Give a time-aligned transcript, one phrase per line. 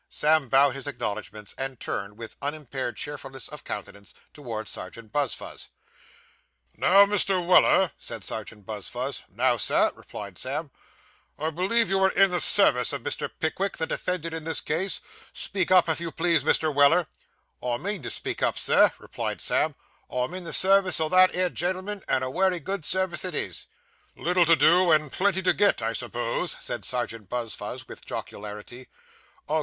[0.09, 5.67] Sam bowed his acknowledgments and turned, with unimpaired cheerfulness of countenance, towards Serjeant Buzfuz.
[6.75, 7.45] 'Now, Mr.
[7.45, 9.21] Weller,' said Serjeant Buzfuz.
[9.29, 10.71] 'Now, sir,' replied Sam.
[11.37, 13.29] 'I believe you are in the service of Mr.
[13.39, 15.01] Pickwick, the defendant in this case?
[15.33, 16.73] Speak up, if you please, Mr.
[16.73, 17.05] Weller.'
[17.61, 19.75] 'I mean to speak up, Sir,' replied Sam;
[20.11, 23.35] 'I am in the service o' that 'ere gen'l'man, and a wery good service it
[23.35, 23.67] is.'
[24.15, 28.87] 'Little to do, and plenty to get, I suppose?' said Serjeant Buzfuz, with jocularity.